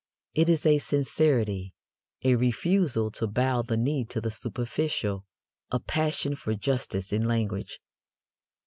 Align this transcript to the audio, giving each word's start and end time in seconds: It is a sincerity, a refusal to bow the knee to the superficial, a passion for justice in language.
It 0.33 0.49
is 0.49 0.65
a 0.65 0.79
sincerity, 0.79 1.75
a 2.23 2.33
refusal 2.33 3.11
to 3.11 3.27
bow 3.27 3.61
the 3.61 3.77
knee 3.77 4.03
to 4.05 4.19
the 4.19 4.31
superficial, 4.31 5.27
a 5.69 5.79
passion 5.79 6.35
for 6.35 6.55
justice 6.55 7.13
in 7.13 7.27
language. 7.27 7.79